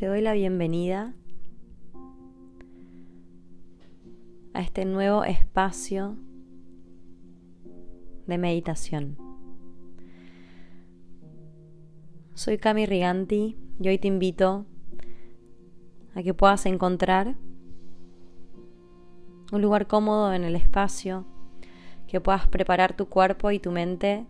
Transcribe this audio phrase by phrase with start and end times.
[0.00, 1.12] te doy la bienvenida
[4.54, 6.16] a este nuevo espacio
[8.26, 9.18] de meditación.
[12.32, 14.64] Soy Cami Riganti y hoy te invito
[16.14, 17.36] a que puedas encontrar
[19.52, 21.26] un lugar cómodo en el espacio,
[22.06, 24.24] que puedas preparar tu cuerpo y tu mente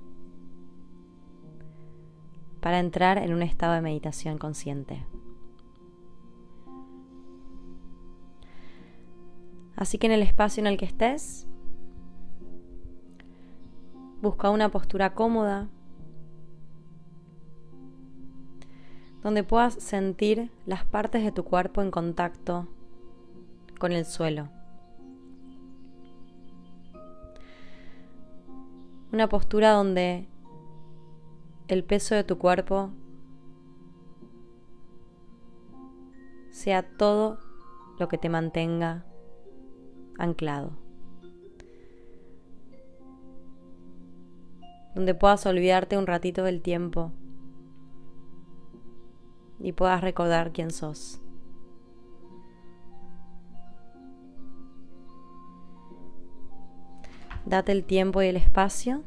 [2.59, 5.07] para entrar en un estado de meditación consciente.
[9.81, 11.49] Así que en el espacio en el que estés,
[14.21, 15.69] busca una postura cómoda
[19.23, 22.69] donde puedas sentir las partes de tu cuerpo en contacto
[23.79, 24.51] con el suelo.
[29.13, 30.29] Una postura donde
[31.69, 32.91] el peso de tu cuerpo
[36.51, 37.39] sea todo
[37.99, 39.07] lo que te mantenga
[40.21, 40.73] anclado.
[44.95, 47.13] Donde puedas olvidarte un ratito del tiempo
[49.59, 51.21] y puedas recordar quién sos.
[57.47, 59.03] Date el tiempo y el espacio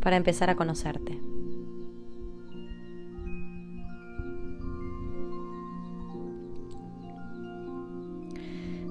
[0.00, 1.29] para empezar a conocerte.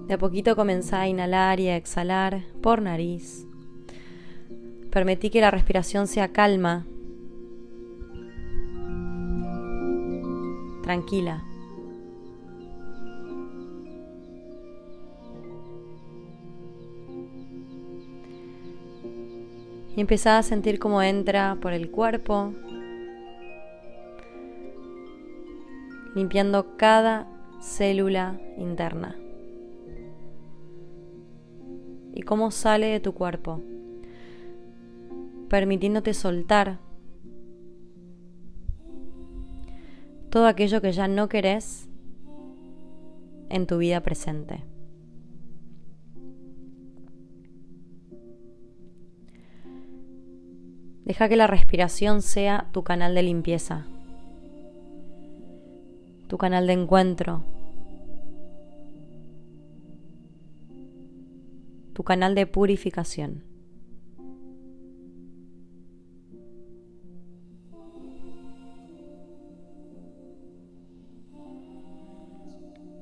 [0.10, 3.46] De a poquito comenzá a inhalar y a exhalar por nariz.
[4.90, 6.88] Permití que la respiración sea calma,
[10.82, 11.44] tranquila.
[19.96, 22.52] Y empezá a sentir cómo entra por el cuerpo,
[26.16, 27.28] limpiando cada
[27.62, 29.16] célula interna.
[32.20, 33.62] Y cómo sale de tu cuerpo,
[35.48, 36.78] permitiéndote soltar
[40.30, 41.88] todo aquello que ya no querés
[43.48, 44.66] en tu vida presente.
[51.06, 53.86] Deja que la respiración sea tu canal de limpieza,
[56.28, 57.46] tu canal de encuentro,
[62.00, 63.44] tu canal de purificación.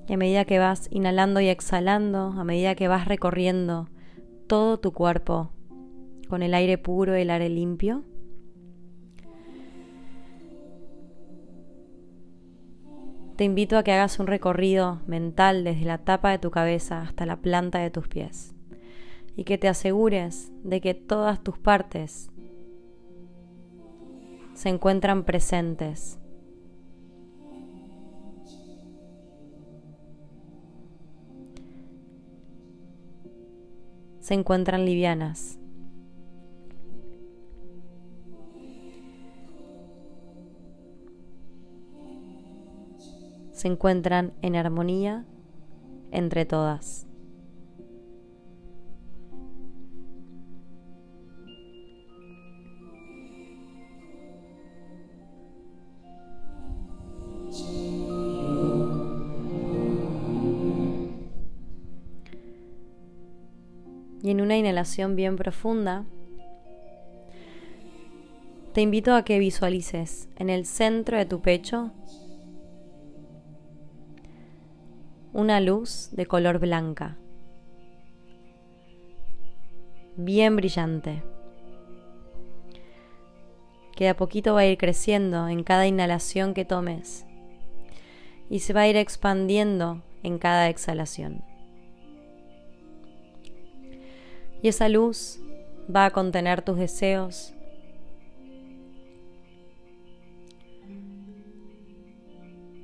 [0.08, 3.88] Y a medida que vas inhalando y exhalando, a medida que vas recorriendo
[4.48, 5.52] todo tu cuerpo,
[6.28, 8.04] con el aire puro, el aire limpio.
[13.36, 17.28] Te invito a que hagas un recorrido mental desde la tapa de tu cabeza hasta
[17.28, 18.57] la planta de tus pies
[19.38, 22.30] y que te asegures de que todas tus partes
[24.56, 26.20] se encuentran presentes.
[34.20, 35.60] Se encuentran livianas.
[43.58, 45.26] se encuentran en armonía
[46.12, 47.07] entre todas.
[64.48, 66.06] Una inhalación bien profunda,
[68.72, 71.92] te invito a que visualices en el centro de tu pecho
[75.34, 77.18] una luz de color blanca,
[80.16, 81.24] bien brillante,
[83.98, 87.26] que a poquito va a ir creciendo en cada inhalación que tomes
[88.50, 91.44] y se va a ir expandiendo en cada exhalación.
[94.62, 95.40] Y esa luz
[95.94, 97.54] va a contener tus deseos,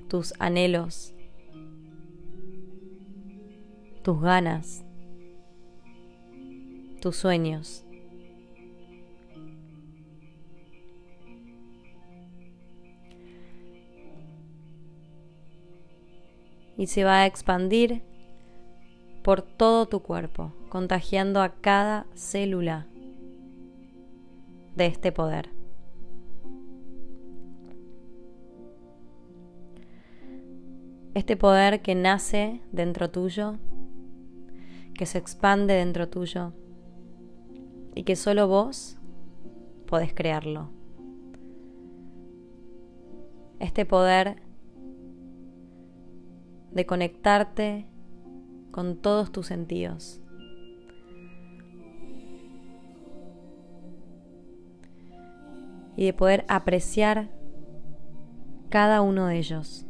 [0.08, 1.14] tus anhelos,
[4.04, 4.86] tus ganas,
[7.02, 7.84] tus sueños.
[16.78, 18.04] Y se va a expandir
[19.24, 22.88] por todo tu cuerpo, contagiando a cada célula
[24.76, 25.50] de este poder.
[31.14, 33.56] Este poder que nace dentro tuyo,
[34.94, 36.54] que se expande dentro tuyo
[37.96, 38.98] y que solo vos
[39.86, 40.70] podés crearlo.
[43.60, 44.42] Este poder
[46.72, 47.86] de conectarte
[48.74, 50.20] con todos tus sentidos.
[55.96, 57.30] Y de poder apreciar
[58.70, 59.86] cada uno de ellos.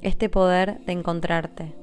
[0.00, 1.76] Este poder de encontrarte,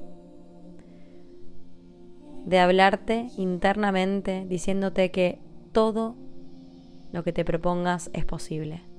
[2.44, 5.40] de hablarte internamente diciéndote que
[5.72, 6.16] todo
[7.12, 8.89] lo que te propongas es posible.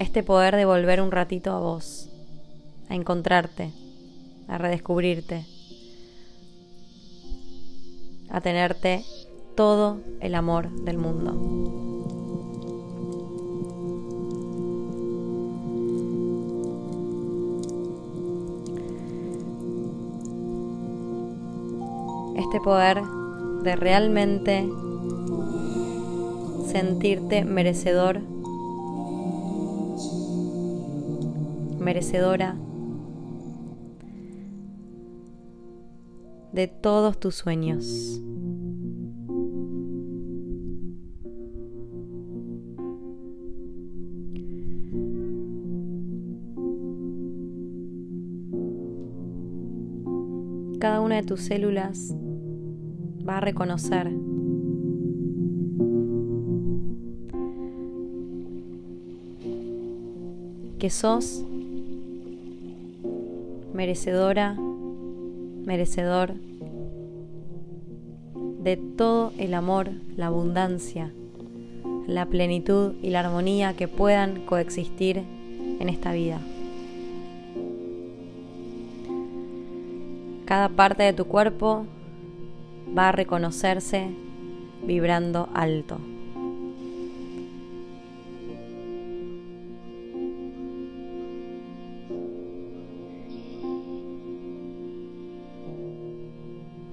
[0.00, 2.08] Este poder de volver un ratito a vos,
[2.88, 3.70] a encontrarte,
[4.48, 5.44] a redescubrirte,
[8.30, 9.04] a tenerte
[9.56, 11.34] todo el amor del mundo.
[22.38, 23.02] Este poder
[23.64, 24.66] de realmente
[26.72, 28.22] sentirte merecedor,
[31.80, 32.56] merecedora
[36.52, 38.20] de todos tus sueños.
[50.78, 52.14] Cada una de tus células
[53.28, 54.10] va a reconocer
[60.78, 61.44] que sos
[63.80, 64.58] merecedora
[65.64, 66.34] merecedor
[68.62, 71.14] de todo el amor, la abundancia,
[72.06, 75.22] la plenitud y la armonía que puedan coexistir
[75.80, 76.40] en esta vida.
[80.44, 81.86] Cada parte de tu cuerpo
[82.94, 84.10] va a reconocerse
[84.82, 86.09] vibrando alto.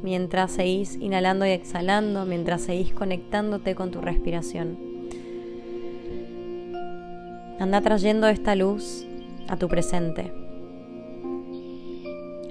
[0.07, 4.77] Mientras seguís inhalando y exhalando, mientras seguís conectándote con tu respiración.
[7.59, 9.05] Anda trayendo esta luz
[9.49, 10.31] a tu presente.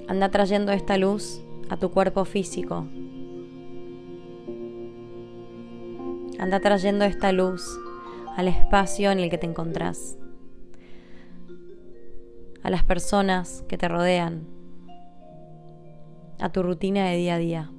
[0.07, 2.85] Anda trayendo esta luz a tu cuerpo físico.
[6.37, 7.67] Anda trayendo esta luz
[8.35, 10.19] al espacio en el que te encontrás,
[12.61, 14.56] a las personas que te rodean,
[16.39, 17.71] a tu rutina de día a día.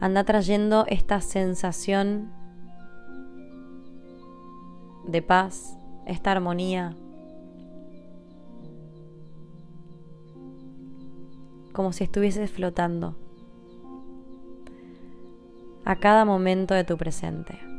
[0.00, 2.30] Anda trayendo esta sensación
[5.06, 6.96] de paz, esta armonía,
[11.72, 13.16] como si estuvieses flotando
[15.84, 17.73] a cada momento de tu presente.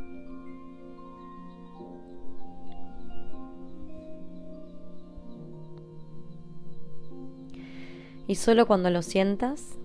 [8.26, 9.78] Y solo cuando lo sientas,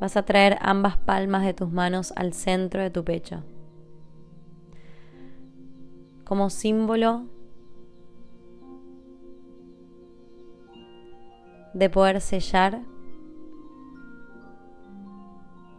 [0.00, 3.42] vas a traer ambas palmas de tus manos al centro de tu pecho,
[6.24, 7.24] como símbolo
[11.74, 12.82] de poder sellar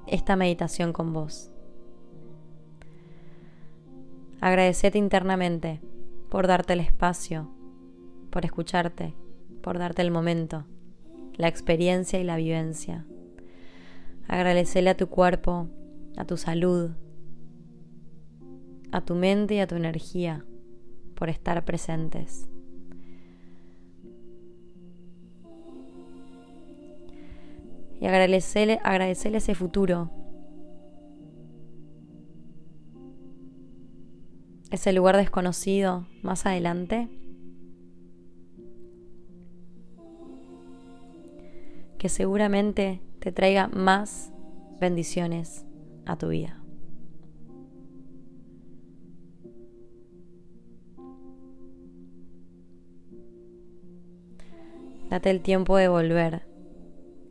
[0.07, 1.54] esta meditación con vos.
[4.45, 5.81] Agradecete internamente
[6.29, 7.49] por darte el espacio,
[8.29, 9.15] por escucharte,
[9.63, 10.65] por darte el momento,
[11.33, 13.07] la experiencia y la vivencia.
[14.27, 15.67] Agradecele a tu cuerpo,
[16.15, 16.91] a tu salud,
[18.91, 20.45] a tu mente y a tu energía
[21.15, 22.47] por estar presentes.
[27.99, 30.11] Y agradecele, agradecele ese futuro
[34.75, 37.07] ese lugar desconocido más adelante,
[41.97, 44.33] que seguramente te traiga más
[44.81, 45.65] bendiciones
[46.05, 46.61] a tu vida.
[55.09, 56.45] Date el tiempo de volver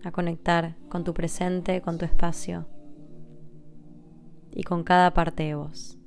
[0.03, 2.67] a conectar con tu presente, con tu espacio
[4.51, 5.99] y con cada parte de vos.